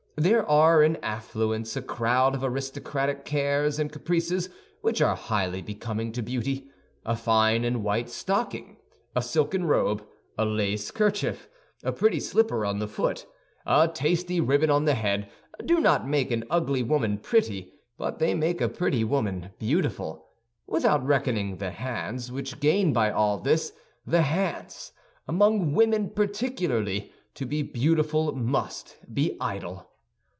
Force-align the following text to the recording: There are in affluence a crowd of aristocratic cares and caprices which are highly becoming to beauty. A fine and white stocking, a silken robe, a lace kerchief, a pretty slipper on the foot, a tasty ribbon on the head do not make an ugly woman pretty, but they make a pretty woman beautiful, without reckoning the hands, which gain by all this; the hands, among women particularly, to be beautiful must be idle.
There 0.17 0.47
are 0.47 0.83
in 0.83 0.97
affluence 0.97 1.75
a 1.75 1.81
crowd 1.81 2.35
of 2.35 2.43
aristocratic 2.43 3.25
cares 3.25 3.79
and 3.79 3.91
caprices 3.91 4.49
which 4.81 5.01
are 5.01 5.15
highly 5.15 5.63
becoming 5.63 6.11
to 6.11 6.21
beauty. 6.21 6.69
A 7.03 7.15
fine 7.15 7.63
and 7.65 7.83
white 7.83 8.07
stocking, 8.07 8.77
a 9.15 9.23
silken 9.23 9.63
robe, 9.65 10.05
a 10.37 10.45
lace 10.45 10.91
kerchief, 10.91 11.49
a 11.81 11.91
pretty 11.91 12.19
slipper 12.19 12.63
on 12.65 12.77
the 12.77 12.87
foot, 12.87 13.25
a 13.65 13.87
tasty 13.87 14.39
ribbon 14.39 14.69
on 14.69 14.85
the 14.85 14.93
head 14.93 15.27
do 15.65 15.79
not 15.79 16.07
make 16.07 16.29
an 16.29 16.43
ugly 16.51 16.83
woman 16.83 17.17
pretty, 17.17 17.73
but 17.97 18.19
they 18.19 18.35
make 18.35 18.61
a 18.61 18.69
pretty 18.69 19.03
woman 19.03 19.49
beautiful, 19.57 20.27
without 20.67 21.03
reckoning 21.03 21.57
the 21.57 21.71
hands, 21.71 22.31
which 22.31 22.59
gain 22.59 22.93
by 22.93 23.09
all 23.09 23.39
this; 23.39 23.73
the 24.05 24.21
hands, 24.21 24.91
among 25.27 25.73
women 25.73 26.11
particularly, 26.11 27.11
to 27.33 27.43
be 27.43 27.63
beautiful 27.63 28.35
must 28.35 28.97
be 29.11 29.35
idle. 29.41 29.87